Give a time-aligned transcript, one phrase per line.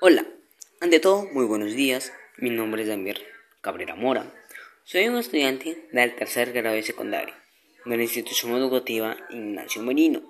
[0.00, 0.24] Hola,
[0.78, 2.12] ante todo, muy buenos días.
[2.36, 3.16] Mi nombre es Damián
[3.60, 4.32] Cabrera Mora.
[4.84, 7.34] Soy un estudiante del tercer grado de secundaria
[7.84, 10.22] de la institución educativa Ignacio Merino.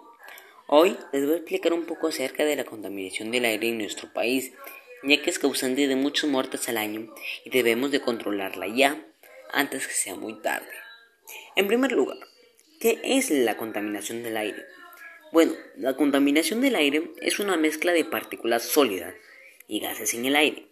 [0.68, 4.10] Hoy les voy a explicar un poco acerca de la contaminación del aire en nuestro
[4.10, 4.54] país,
[5.03, 7.14] ya que es causante de muchas muertes al año
[7.44, 9.04] y debemos de controlarla ya
[9.53, 10.72] antes que sea muy tarde.
[11.56, 12.16] En primer lugar,
[12.80, 14.64] ¿qué es la contaminación del aire?
[15.30, 19.14] Bueno, la contaminación del aire es una mezcla de partículas sólidas
[19.69, 20.66] y gases en el aire.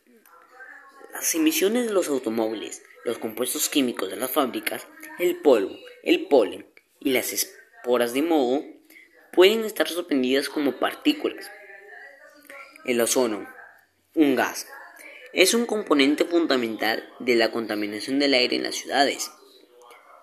[1.13, 4.89] Las emisiones de los automóviles, los compuestos químicos de las fábricas,
[5.19, 6.67] el polvo, el polen
[6.99, 8.65] y las esporas de moho
[9.33, 11.51] pueden estar suspendidas como partículas.
[12.85, 13.49] El ozono,
[14.15, 14.67] un gas,
[15.33, 19.31] es un componente fundamental de la contaminación del aire en las ciudades.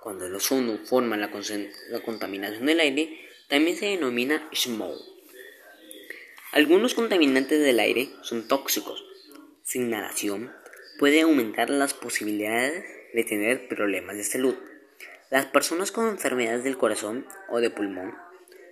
[0.02, 1.30] Cuando el ozono forma la,
[1.90, 5.13] la contaminación del aire, también se denomina smog.
[6.54, 9.04] Algunos contaminantes del aire son tóxicos.
[9.64, 10.52] Su inhalación
[11.00, 14.54] puede aumentar las posibilidades de tener problemas de salud.
[15.32, 18.14] Las personas con enfermedades del corazón o de pulmón,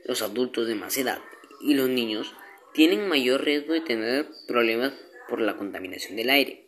[0.06, 1.24] los adultos de más edad
[1.59, 2.36] y los niños
[2.72, 4.94] tienen mayor riesgo de tener problemas
[5.28, 6.66] por la contaminación del aire.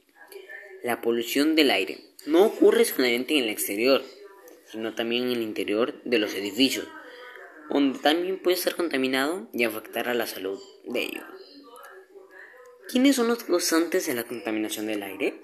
[0.82, 4.02] La polución del aire no ocurre solamente en el exterior,
[4.66, 6.88] sino también en el interior de los edificios,
[7.70, 11.24] donde también puede ser contaminado y afectar a la salud de ellos.
[12.90, 15.42] ¿Quiénes son los causantes de la contaminación del aire?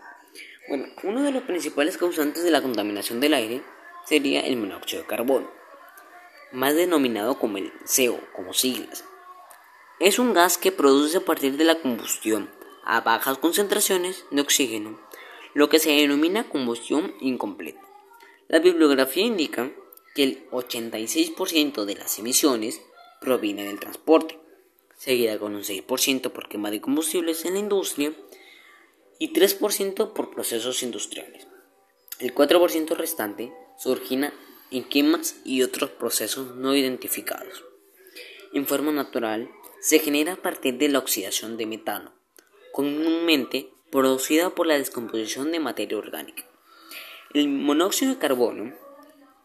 [0.67, 3.63] Bueno, uno de los principales causantes de la contaminación del aire
[4.05, 5.49] sería el monóxido de carbono,
[6.51, 9.05] más denominado como el CO, como siglas.
[9.99, 12.49] Es un gas que produce a partir de la combustión
[12.83, 14.99] a bajas concentraciones de oxígeno,
[15.53, 17.81] lo que se denomina combustión incompleta.
[18.47, 19.71] La bibliografía indica
[20.23, 22.81] el 86% de las emisiones
[23.21, 24.39] proviene del transporte,
[24.97, 28.13] seguida con un 6% por quema de combustibles en la industria
[29.17, 31.47] y 3% por procesos industriales.
[32.19, 33.89] El 4% restante se
[34.71, 37.63] en quemas y otros procesos no identificados.
[38.53, 39.49] En forma natural,
[39.79, 42.13] se genera a partir de la oxidación de metano,
[42.73, 46.45] comúnmente producida por la descomposición de materia orgánica.
[47.33, 48.73] El monóxido de carbono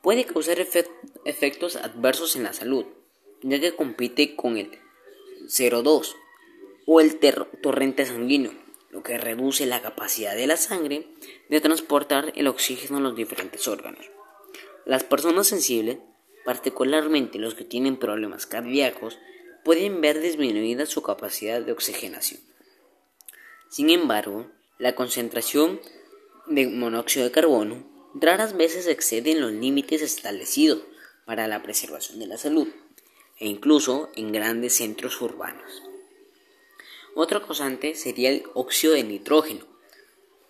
[0.05, 2.85] puede causar efectos adversos en la salud,
[3.41, 4.71] ya que compite con el
[5.47, 6.15] 0,2
[6.85, 7.19] o el
[7.63, 8.53] torrente sanguíneo,
[8.91, 11.09] lo que reduce la capacidad de la sangre
[11.49, 14.11] de transportar el oxígeno a los diferentes órganos.
[14.85, 16.01] Las personas sensibles,
[16.45, 19.19] particularmente los que tienen problemas cardíacos,
[19.65, 22.43] pueden ver disminuida su capacidad de oxigenación.
[23.71, 25.81] Sin embargo, la concentración
[26.47, 30.81] de monóxido de carbono raras veces exceden los límites establecidos
[31.25, 32.69] para la preservación de la salud,
[33.39, 35.83] e incluso en grandes centros urbanos.
[37.17, 39.67] Otro causante sería el óxido de nitrógeno.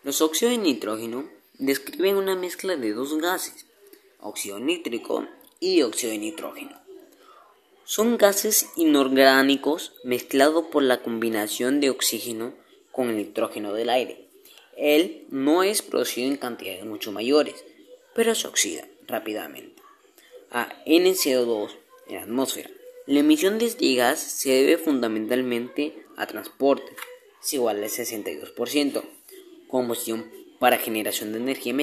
[0.03, 3.67] Los óxidos de nitrógeno describen una mezcla de dos gases,
[4.21, 5.27] óxido nítrico
[5.61, 6.81] y dióxido de nitrógeno.
[7.85, 12.55] Son gases inorgánicos mezclados por la combinación de oxígeno
[12.93, 14.24] con el nitrógeno del aire
[14.77, 17.65] él no es producido en cantidades mucho mayores,
[18.15, 19.83] pero se oxida rápidamente
[20.51, 21.71] a NCO2
[22.09, 22.71] en la atmósfera.
[23.07, 26.95] La emisión de este gas se debe fundamentalmente a transporte,
[27.43, 29.03] es igual al 62%,
[29.69, 31.75] combustión para generación de energía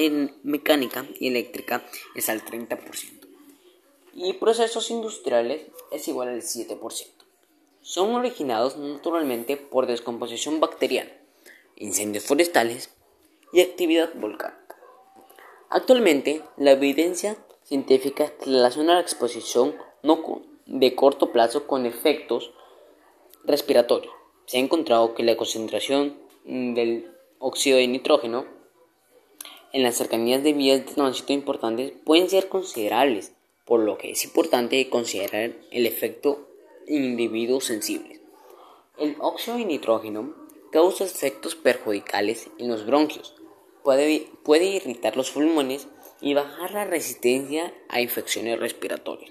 [0.42, 2.80] mecánica y eléctrica es al 30%,
[4.14, 7.06] y procesos industriales es igual al 7%.
[7.82, 11.10] Son originados naturalmente por descomposición bacteriana
[11.82, 12.90] incendios forestales
[13.52, 14.76] y actividad volcánica.
[15.68, 22.52] Actualmente, la evidencia científica relaciona la exposición no de corto plazo con efectos
[23.44, 24.14] respiratorios.
[24.46, 28.46] Se ha encontrado que la concentración del óxido de nitrógeno
[29.72, 33.32] en las cercanías de vías de tránsito importantes pueden ser considerables,
[33.64, 36.48] por lo que es importante considerar el efecto
[36.86, 38.20] en individuos sensibles.
[38.98, 40.41] El óxido de nitrógeno
[40.72, 43.34] causa efectos perjudiciales en los bronquios,
[43.84, 45.86] puede, puede irritar los pulmones
[46.20, 49.30] y bajar la resistencia a infecciones respiratorias.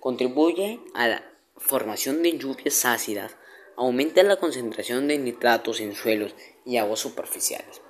[0.00, 1.24] Contribuye a la
[1.56, 3.36] formación de lluvias ácidas,
[3.76, 6.34] aumenta la concentración de nitratos en suelos
[6.64, 7.82] y aguas superficiales.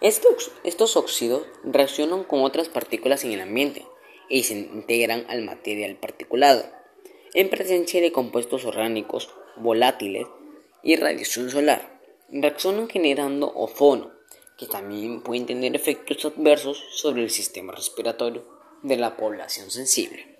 [0.00, 3.86] Estos, estos óxidos reaccionan con otras partículas en el ambiente
[4.28, 6.64] y se integran al material particulado,
[7.32, 10.26] en presencia de compuestos orgánicos volátiles
[10.84, 11.98] y radiación solar.
[12.28, 14.12] Reaccionan generando ozono,
[14.56, 18.44] que también pueden tener efectos adversos sobre el sistema respiratorio
[18.82, 20.36] de la población sensible.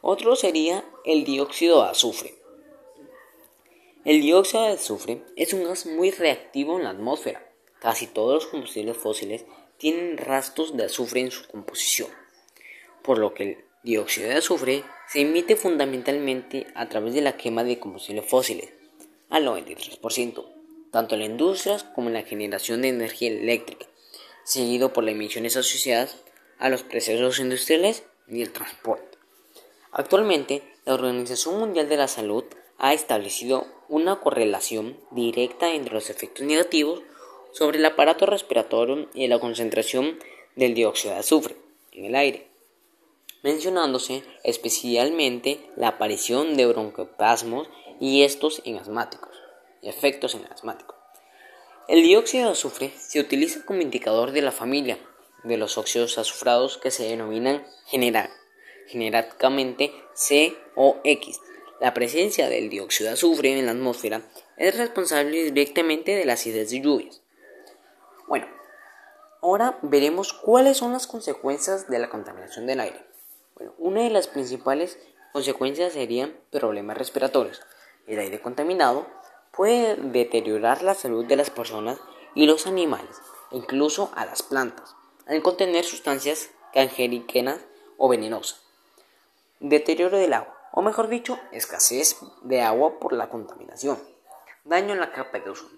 [0.00, 2.34] Otro sería el dióxido de azufre.
[4.04, 7.44] El dióxido de azufre es un gas muy reactivo en la atmósfera.
[7.78, 9.44] Casi todos los combustibles fósiles
[9.76, 12.08] tienen rastros de azufre en su composición,
[13.02, 17.64] por lo que el dióxido de azufre se emite fundamentalmente a través de la quema
[17.64, 18.70] de combustibles fósiles,
[19.30, 20.44] al 93%,
[20.90, 23.86] tanto en las industrias como en la generación de energía eléctrica,
[24.44, 26.22] seguido por las emisiones asociadas
[26.58, 29.18] a los procesos industriales y el transporte.
[29.92, 32.44] Actualmente, la Organización Mundial de la Salud
[32.78, 37.02] ha establecido una correlación directa entre los efectos negativos
[37.52, 40.18] sobre el aparato respiratorio y la concentración
[40.56, 41.56] del dióxido de azufre
[41.92, 42.48] en el aire,
[43.42, 47.68] mencionándose especialmente la aparición de broncoespasmos
[48.00, 49.34] y estos en asmáticos,
[49.82, 50.96] efectos en asmáticos.
[51.88, 54.98] El dióxido de azufre se utiliza como indicador de la familia
[55.44, 58.30] de los óxidos azufrados que se denominan general,
[58.86, 61.40] genericamente COX.
[61.80, 64.22] La presencia del dióxido de azufre en la atmósfera
[64.56, 67.22] es responsable directamente de las acidez de lluvias.
[68.26, 68.46] Bueno,
[69.40, 73.00] ahora veremos cuáles son las consecuencias de la contaminación del aire.
[73.54, 74.98] Bueno, una de las principales
[75.32, 77.62] consecuencias serían problemas respiratorios.
[78.08, 79.06] El aire contaminado
[79.52, 81.98] puede deteriorar la salud de las personas
[82.34, 83.20] y los animales,
[83.50, 84.96] incluso a las plantas,
[85.26, 87.60] al contener sustancias cancerígenas
[87.98, 88.62] o venenosas.
[89.60, 93.98] Deterioro del agua, o mejor dicho, escasez de agua por la contaminación.
[94.64, 95.76] Daño en la capa de ozono.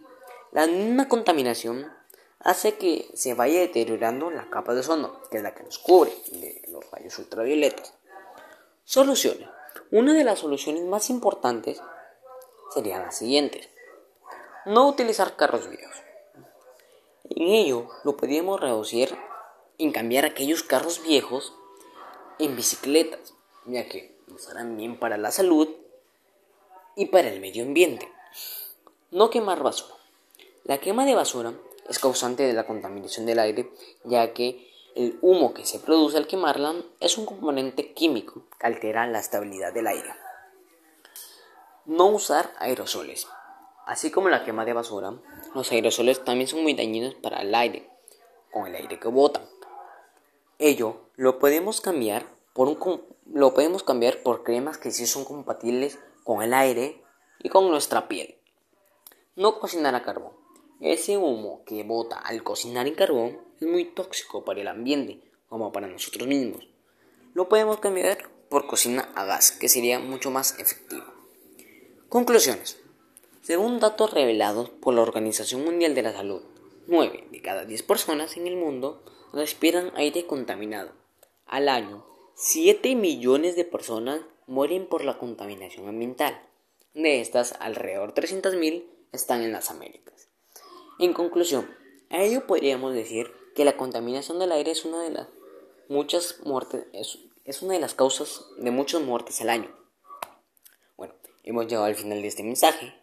[0.53, 1.93] La misma contaminación
[2.39, 6.13] hace que se vaya deteriorando la capa de ozono, que es la que nos cubre
[6.31, 7.93] de los rayos ultravioletas.
[8.85, 9.49] Soluciones.
[9.91, 11.83] Una de las soluciones más importantes
[12.73, 13.69] serían las siguientes.
[14.67, 15.97] No utilizar carros viejos.
[17.25, 19.17] En ello lo podríamos reducir
[19.79, 21.55] en cambiar aquellos carros viejos
[22.39, 23.35] en bicicletas,
[23.67, 25.69] ya que nos harán bien para la salud
[26.97, 28.11] y para el medio ambiente.
[29.11, 29.95] No quemar basura.
[30.65, 31.55] La quema de basura
[31.89, 33.71] es causante de la contaminación del aire,
[34.05, 39.07] ya que el humo que se produce al quemarla es un componente químico que altera
[39.07, 40.11] la estabilidad del aire.
[41.91, 43.27] No usar aerosoles.
[43.85, 45.13] Así como la quema de basura,
[45.57, 47.91] los aerosoles también son muy dañinos para el aire,
[48.53, 49.43] con el aire que bota.
[50.61, 55.99] Ello lo podemos cambiar por un, lo podemos cambiar por cremas que sí son compatibles
[56.23, 57.03] con el aire
[57.41, 58.39] y con nuestra piel.
[59.35, 60.35] No cocinar a carbón.
[60.81, 65.73] Ese humo que bota al cocinar en carbón es muy tóxico para el ambiente como
[65.73, 66.69] para nosotros mismos.
[67.35, 71.10] Lo podemos cambiar por cocina a gas, que sería mucho más efectivo.
[72.11, 72.77] Conclusiones.
[73.41, 76.43] Según datos revelados por la Organización Mundial de la Salud,
[76.89, 80.91] 9 de cada 10 personas en el mundo respiran aire contaminado.
[81.47, 82.05] Al año,
[82.35, 86.43] 7 millones de personas mueren por la contaminación ambiental.
[86.95, 90.27] De estas, alrededor de 300.000 están en las Américas.
[90.99, 91.71] En conclusión,
[92.09, 95.29] a ello podríamos decir que la contaminación del aire es una de las
[95.89, 99.81] muchas muertes, es, una de las causas de muchas muertes al año.
[101.51, 102.95] Hemos llegado al final de este mensaje.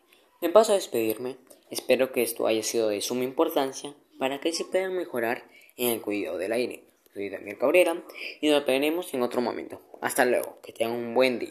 [0.41, 1.35] Me paso a despedirme.
[1.69, 5.43] Espero que esto haya sido de suma importancia para que se puedan mejorar
[5.75, 6.85] en el cuidado del aire.
[7.13, 8.01] Soy Daniel Cabrera
[8.39, 9.81] y nos veremos en otro momento.
[9.99, 11.45] Hasta luego, que tengan un buen día.